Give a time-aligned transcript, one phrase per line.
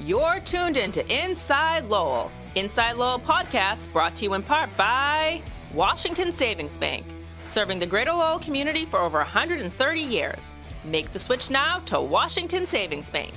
[0.00, 2.30] You're tuned into Inside Lowell.
[2.54, 5.42] Inside Lowell podcast brought to you in part by
[5.74, 7.04] Washington Savings Bank,
[7.48, 10.54] serving the greater Lowell community for over 130 years.
[10.84, 13.34] Make the switch now to Washington Savings Bank.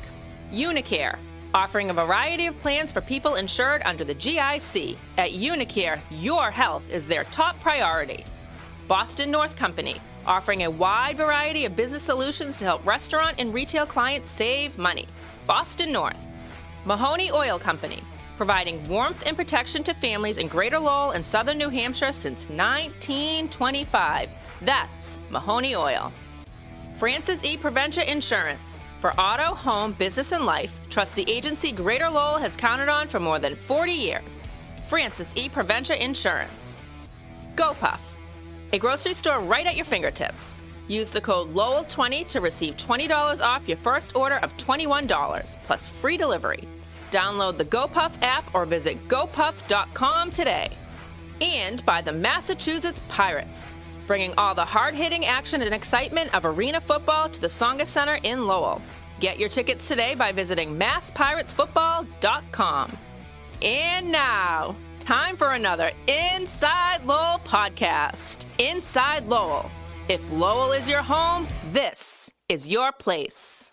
[0.53, 1.17] Unicare,
[1.55, 4.97] offering a variety of plans for people insured under the GIC.
[5.17, 8.23] At Unicare, your health is their top priority.
[8.87, 9.95] Boston North Company,
[10.27, 15.07] offering a wide variety of business solutions to help restaurant and retail clients save money.
[15.47, 16.15] Boston North.
[16.83, 18.01] Mahoney Oil Company,
[18.37, 24.29] providing warmth and protection to families in Greater Lowell and Southern New Hampshire since 1925.
[24.63, 26.11] That's Mahoney Oil.
[26.95, 27.55] Francis E.
[27.55, 28.79] Preventia Insurance.
[28.99, 33.19] For auto, home, business, and life, trust the agency Greater Lowell has counted on for
[33.19, 34.43] more than 40 years.
[34.87, 35.49] Francis E.
[35.49, 36.81] Preventia Insurance.
[37.55, 37.99] GoPuff,
[38.73, 40.61] a grocery store right at your fingertips.
[40.87, 46.17] Use the code Lowell20 to receive $20 off your first order of $21 plus free
[46.17, 46.67] delivery.
[47.11, 50.69] Download the GoPuff app or visit gopuff.com today.
[51.41, 53.75] And by the Massachusetts Pirates,
[54.07, 58.17] bringing all the hard hitting action and excitement of arena football to the Tsongas Center
[58.23, 58.81] in Lowell.
[59.19, 62.97] Get your tickets today by visiting masspiratesfootball.com.
[63.61, 68.45] And now, time for another Inside Lowell podcast.
[68.57, 69.69] Inside Lowell
[70.11, 73.69] if Lowell is your home, this is your place.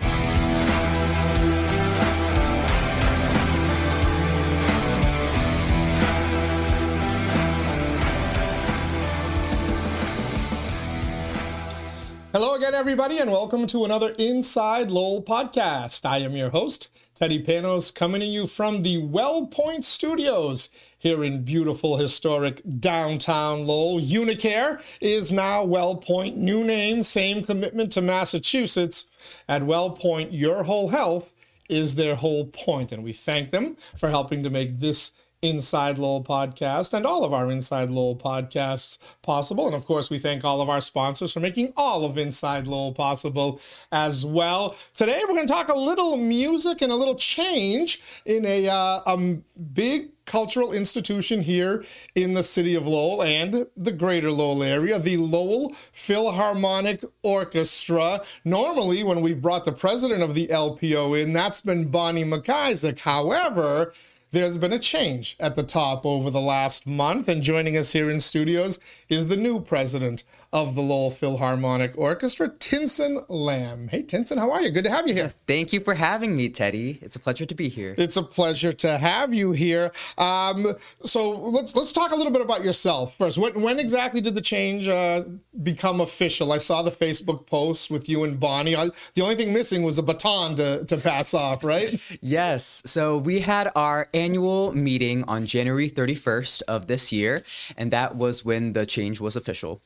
[12.32, 16.06] Hello again, everybody, and welcome to another Inside Lowell podcast.
[16.06, 20.68] I am your host, Teddy Panos, coming to you from the WellPoint Studios
[21.00, 24.00] here in beautiful, historic downtown Lowell.
[24.00, 26.36] Unicare is now WellPoint.
[26.36, 29.10] New name, same commitment to Massachusetts.
[29.48, 31.32] At WellPoint, your whole health
[31.68, 32.52] is their whole.
[32.68, 37.32] And we thank them for helping to make this Inside Lowell podcast and all of
[37.32, 39.66] our Inside Lowell podcasts possible.
[39.66, 42.92] And of course, we thank all of our sponsors for making all of Inside Lowell
[42.92, 43.60] possible
[43.92, 44.74] as well.
[44.94, 49.00] Today, we're going to talk a little music and a little change in a, uh,
[49.06, 49.36] a
[49.72, 55.16] big cultural institution here in the city of Lowell and the greater Lowell area, the
[55.16, 58.22] Lowell Philharmonic Orchestra.
[58.44, 63.00] Normally, when we've brought the president of the LPO in, that's been Bonnie McIsaac.
[63.00, 63.92] However,
[64.30, 68.10] there's been a change at the top over the last month, and joining us here
[68.10, 68.78] in studios
[69.08, 73.88] is the new president of the Lowell Philharmonic Orchestra, Tinson Lam.
[73.88, 74.70] Hey, Tinson, how are you?
[74.70, 75.34] Good to have you here.
[75.46, 76.98] Thank you for having me, Teddy.
[77.02, 77.94] It's a pleasure to be here.
[77.98, 79.92] It's a pleasure to have you here.
[80.16, 83.36] Um, so let's let's talk a little bit about yourself first.
[83.36, 85.24] When, when exactly did the change uh,
[85.62, 86.52] become official?
[86.52, 88.74] I saw the Facebook post with you and Bonnie.
[88.74, 92.00] I, the only thing missing was a baton to, to pass off, right?
[92.22, 92.82] yes.
[92.86, 97.42] So we had our annual meeting on January 31st of this year,
[97.76, 99.82] and that was when the change was official.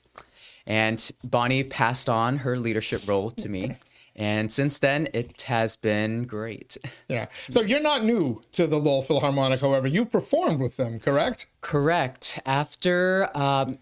[0.67, 3.77] And Bonnie passed on her leadership role to me.
[4.15, 6.77] And since then, it has been great.
[7.09, 7.27] Yeah.
[7.49, 9.87] So you're not new to the Lowell Philharmonic, however.
[9.87, 11.47] You've performed with them, correct?
[11.62, 12.39] Correct.
[12.45, 13.78] After um,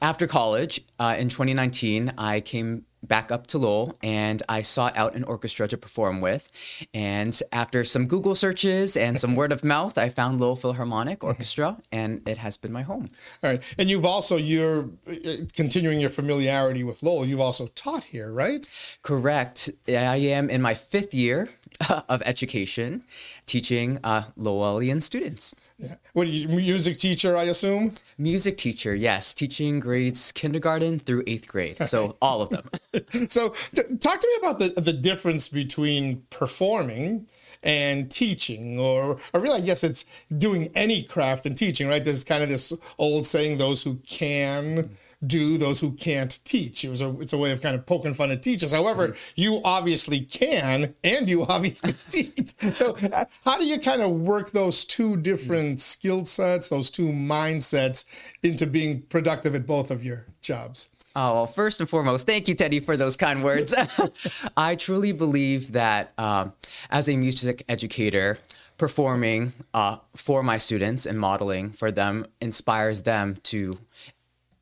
[0.00, 5.14] after college uh, in 2019, I came back up to Lowell and I sought out
[5.14, 6.50] an orchestra to perform with.
[6.94, 11.24] And after some Google searches and some word of mouth, I found Lowell Philharmonic.
[11.32, 13.10] Orchestra and it has been my home.
[13.42, 13.62] All right.
[13.78, 17.24] And you've also, you're uh, continuing your familiarity with Lowell.
[17.26, 18.68] You've also taught here, right?
[19.02, 19.70] Correct.
[19.88, 21.48] I am in my fifth year
[22.08, 23.04] of education
[23.46, 25.54] teaching uh, Lowellian students.
[25.78, 25.94] Yeah.
[26.12, 27.94] What are you, music teacher, I assume?
[28.18, 29.32] Music teacher, yes.
[29.34, 31.86] Teaching grades kindergarten through eighth grade.
[31.86, 32.68] So all of them.
[33.28, 37.26] so, t- talk to me about the the difference between performing
[37.62, 40.04] and teaching, or or really, I guess it's
[40.36, 42.02] doing any craft and teaching, right?
[42.02, 44.96] There's kind of this old saying: "Those who can."
[45.26, 46.84] Do those who can't teach.
[46.84, 48.72] It was a it's a way of kind of poking fun at teachers.
[48.72, 49.32] However, mm-hmm.
[49.36, 52.54] you obviously can and you obviously teach.
[52.74, 52.96] So
[53.44, 58.04] how do you kind of work those two different skill sets, those two mindsets
[58.42, 60.88] into being productive at both of your jobs?
[61.14, 63.74] Oh, well, first and foremost, thank you, Teddy, for those kind words.
[64.56, 66.54] I truly believe that um,
[66.90, 68.38] as a music educator,
[68.78, 73.78] performing uh, for my students and modeling for them inspires them to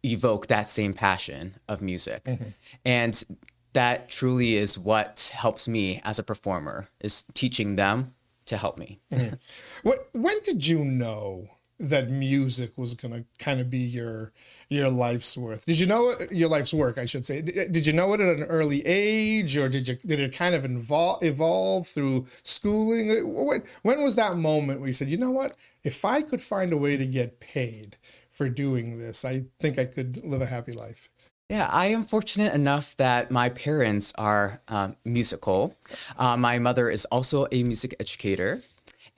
[0.04, 2.24] evoke that same passion of music.
[2.24, 2.48] Mm-hmm.
[2.84, 3.22] And
[3.72, 8.14] that truly is what helps me as a performer is teaching them
[8.46, 9.00] to help me.
[9.12, 9.34] Mm-hmm.
[9.82, 11.48] What when did you know
[11.80, 14.32] that music was going to kind of be your
[14.68, 15.66] your life's worth.
[15.66, 16.98] Did you know it, your life's work?
[16.98, 17.40] I should say.
[17.40, 20.54] Did, did you know it at an early age, or did you did it kind
[20.54, 23.34] of evolve evolve through schooling?
[23.34, 26.72] When, when was that moment where you said, you know what, if I could find
[26.72, 27.96] a way to get paid
[28.32, 31.08] for doing this, I think I could live a happy life.
[31.48, 35.74] Yeah, I am fortunate enough that my parents are um, musical.
[36.16, 38.62] Uh, my mother is also a music educator,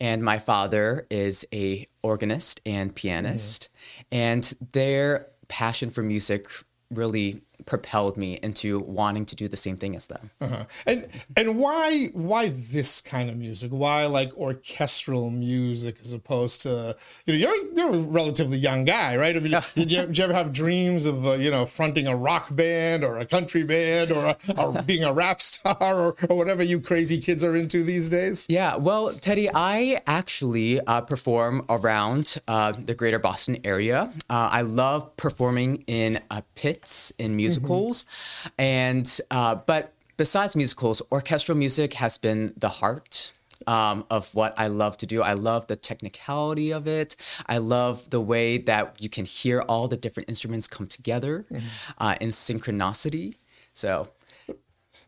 [0.00, 3.68] and my father is a organist and pianist.
[3.68, 4.04] Mm.
[4.12, 6.46] And their passion for music
[6.90, 10.30] really propelled me into wanting to do the same thing as them.
[10.40, 10.64] Uh-huh.
[10.86, 13.70] And and why why this kind of music?
[13.72, 19.16] Why like orchestral music as opposed to you know you're you're a relatively young guy,
[19.16, 19.36] right?
[19.36, 22.16] I mean, did, you, did you ever have dreams of uh, you know fronting a
[22.16, 26.36] rock band or a country band or, a, or being a rap star or, or
[26.36, 28.46] whatever you crazy kids are into these days?
[28.48, 34.12] Yeah, well, Teddy, I actually uh, perform around uh, the greater Boston area.
[34.28, 38.48] Uh, I love performing in uh, pits in music musicals, mm-hmm.
[38.58, 43.32] and uh, but besides musicals, orchestral music has been the heart
[43.66, 45.22] um, of what I love to do.
[45.22, 47.16] I love the technicality of it.
[47.46, 51.66] I love the way that you can hear all the different instruments come together mm-hmm.
[51.98, 53.36] uh, in synchronicity.
[53.74, 54.08] So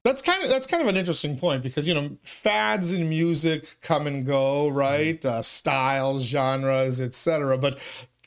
[0.02, 3.76] that's kind of that's kind of an interesting point because you know fads in music
[3.82, 5.20] come and go, right?
[5.20, 5.38] Mm-hmm.
[5.38, 7.58] Uh, styles, genres, etc.
[7.58, 7.79] But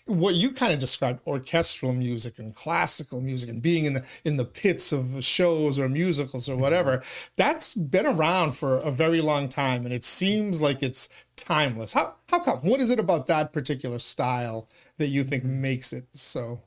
[0.07, 4.37] what you kind of described orchestral music and classical music and being in the in
[4.37, 7.27] the pits of shows or musicals or whatever mm-hmm.
[7.35, 11.93] that's been around for a very long time and it seems like it's timeless.
[11.93, 12.59] How how come?
[12.59, 14.67] What is it about that particular style
[14.97, 15.61] that you think mm-hmm.
[15.61, 16.61] makes it so?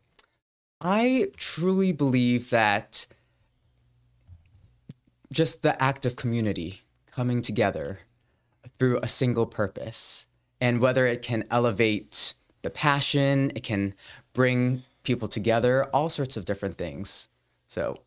[0.81, 3.07] I truly believe that
[5.33, 7.99] just the act of community coming together
[8.79, 10.27] through a single purpose
[10.61, 13.95] and whether it can elevate the passion, it can
[14.33, 17.29] bring people together, all sorts of different things.
[17.67, 18.01] So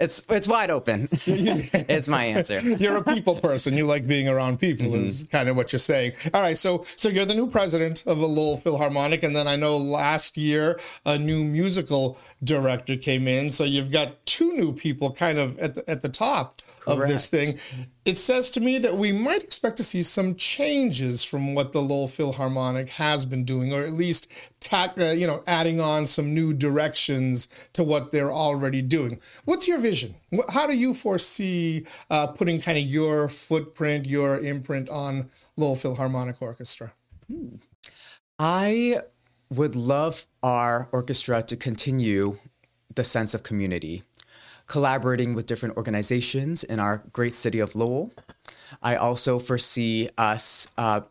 [0.00, 1.08] it's it's wide open.
[1.12, 2.60] it's my answer.
[2.60, 3.76] You're a people person.
[3.76, 4.86] You like being around people.
[4.86, 5.04] Mm-hmm.
[5.04, 6.12] Is kind of what you're saying.
[6.32, 6.58] All right.
[6.58, 10.36] So so you're the new president of the Lowell Philharmonic, and then I know last
[10.36, 13.50] year a new musical director came in.
[13.50, 17.02] So you've got two new people kind of at the, at the top Correct.
[17.02, 17.58] of this thing.
[18.04, 21.80] It says to me that we might expect to see some changes from what the
[21.80, 26.34] Lowell Philharmonic has been doing, or at least tat, uh, you know, adding on some
[26.34, 29.20] new directions to what they're already doing.
[29.44, 30.14] What's your vision?
[30.50, 36.42] How do you foresee uh, putting kind of your footprint, your imprint on Lowell Philharmonic
[36.42, 36.92] Orchestra?
[38.38, 39.00] I
[39.48, 42.38] would love our orchestra to continue
[42.94, 44.02] the sense of community
[44.66, 48.12] collaborating with different organizations in our great city of Lowell.
[48.82, 51.02] I also foresee us uh,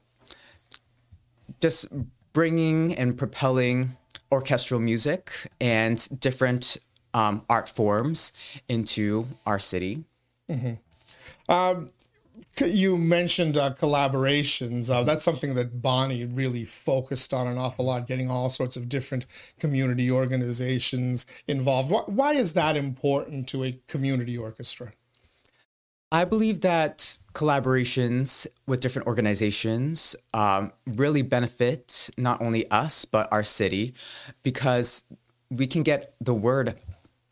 [1.61, 1.87] just
[2.33, 3.95] bringing and propelling
[4.31, 6.77] orchestral music and different
[7.13, 8.33] um, art forms
[8.67, 10.03] into our city.
[10.49, 10.73] Mm-hmm.
[11.51, 11.91] Um,
[12.61, 14.89] you mentioned uh, collaborations.
[14.89, 18.89] Uh, that's something that Bonnie really focused on an awful lot, getting all sorts of
[18.89, 19.25] different
[19.59, 21.89] community organizations involved.
[21.89, 24.93] Why, why is that important to a community orchestra?
[26.11, 33.43] I believe that collaborations with different organizations um, really benefit not only us, but our
[33.43, 33.95] city
[34.43, 35.03] because
[35.49, 36.77] we can get the word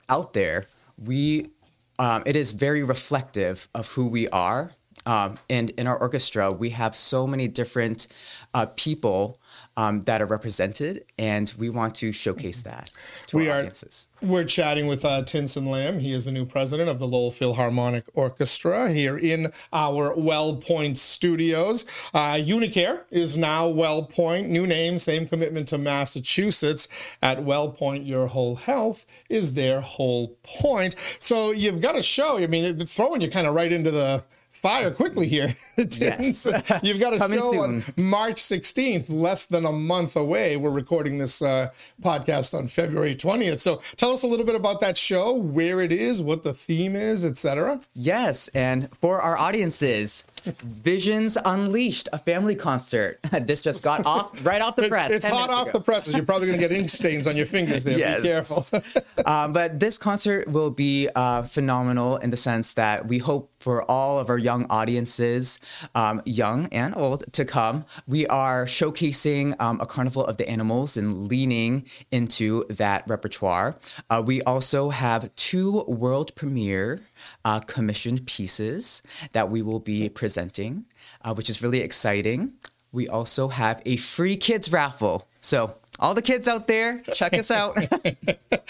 [0.10, 0.66] out there.
[0.98, 1.52] We
[2.00, 4.72] um, it is very reflective of who we are
[5.06, 8.08] um, and in our orchestra, we have so many different
[8.54, 9.38] uh, people
[9.78, 12.90] um, that are represented, and we want to showcase that
[13.28, 14.08] to we our are, audiences.
[14.22, 16.00] We're chatting with uh, Tinson Lam.
[16.00, 21.86] He is the new president of the Lowell Philharmonic Orchestra here in our WellPoint studios.
[22.14, 24.48] Uh, Unicare is now WellPoint.
[24.50, 26.88] New name, same commitment to Massachusetts.
[27.22, 30.96] At WellPoint, your whole health is their whole point.
[31.20, 32.38] So you've got a show.
[32.38, 34.24] I mean, throwing you kind of right into the
[34.62, 35.56] fire quickly here.
[35.78, 36.50] yes.
[36.84, 37.62] You've got a Coming show soon.
[37.62, 40.58] on March 16th, less than a month away.
[40.58, 41.70] We're recording this uh,
[42.02, 43.60] podcast on February 20th.
[43.60, 46.96] So tell us a little bit about that show, where it is, what the theme
[46.96, 47.80] is, etc.
[47.94, 53.20] Yes, and for our audiences, Visions Unleashed, a family concert.
[53.42, 55.12] this just got off right off the press.
[55.12, 55.80] It, it's hot off ago.
[55.80, 56.16] the presses.
[56.16, 57.98] You're probably going to get ink stains on your fingers there.
[57.98, 58.22] Yes.
[58.22, 58.82] Be careful.
[59.26, 63.84] um, but this concert will be uh, phenomenal in the sense that we hope for
[63.90, 65.60] all of our young audiences,
[65.96, 67.86] um, young and old, to come.
[68.08, 73.76] We are showcasing um, a carnival of the animals and leaning into that repertoire.
[74.10, 77.02] Uh, we also have two world premiere
[77.46, 79.02] uh, commissioned pieces
[79.34, 80.86] that we will be presenting,
[81.24, 82.54] uh, which is really exciting.
[82.92, 85.28] We also have a free kids raffle.
[85.40, 87.78] So all the kids out there, check us out.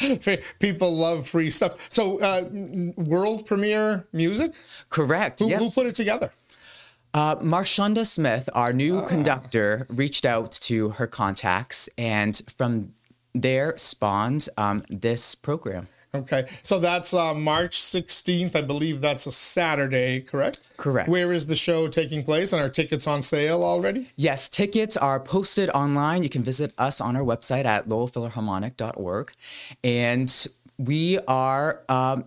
[0.60, 1.88] People love free stuff.
[1.89, 2.50] So, uh,
[2.98, 4.55] world premiere music?
[4.89, 5.39] Correct.
[5.39, 5.60] Who, yes.
[5.60, 6.31] who put it together?
[7.13, 12.93] Uh, Marshanda Smith, our new conductor, reached out to her contacts, and from
[13.33, 15.87] there spawned um, this program.
[16.13, 18.53] Okay, so that's uh, March 16th.
[18.55, 20.59] I believe that's a Saturday, correct?
[20.75, 21.07] Correct.
[21.07, 22.51] Where is the show taking place?
[22.51, 24.11] And are tickets on sale already?
[24.17, 26.23] Yes, tickets are posted online.
[26.23, 29.31] You can visit us on our website at lowellphilharmonic.org.
[29.85, 32.25] And we are, um,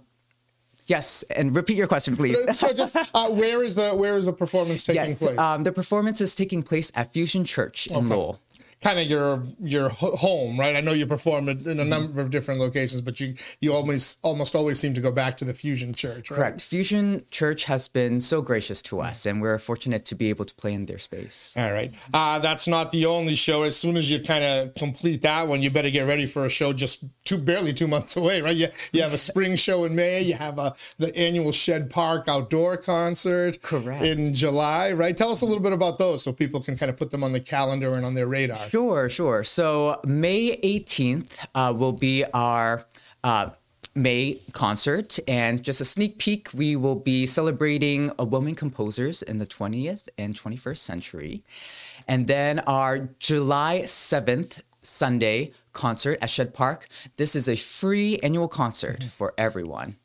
[0.86, 2.36] yes, and repeat your question, please.
[2.76, 5.38] Just, uh, where is the where is the performance taking yes, place?
[5.38, 8.40] um, the performance is taking place at Fusion Church in Lowell.
[8.82, 10.76] kind of your your home, right?
[10.76, 11.70] I know you perform Mm-hmm.
[11.70, 15.10] in a number of different locations, but you you almost almost always seem to go
[15.10, 16.36] back to the Fusion Church, right?
[16.36, 16.60] Correct.
[16.60, 20.54] Fusion Church has been so gracious to us, and we're fortunate to be able to
[20.54, 21.54] play in their space.
[21.56, 21.92] All right.
[22.12, 23.62] Uh, that's not the only show.
[23.62, 26.50] As soon as you kind of complete that one, you better get ready for a
[26.50, 28.57] show just two, barely two months away, right?
[28.57, 30.23] You, you have a spring show in May.
[30.23, 34.04] You have a, the annual Shedd Park outdoor concert Correct.
[34.04, 35.16] in July, right?
[35.16, 37.33] Tell us a little bit about those so people can kind of put them on
[37.33, 38.71] the calendar and on their radar.
[38.71, 39.45] Sure, sure.
[39.45, 42.87] So May 18th uh, will be our
[43.23, 43.50] uh,
[43.95, 49.38] May concert, and just a sneak peek, we will be celebrating uh, women composers in
[49.38, 51.45] the 20th and 21st century.
[52.09, 56.88] And then our July 7th, Sunday concert at Shedd Park.
[57.16, 59.96] This is a free annual concert for everyone.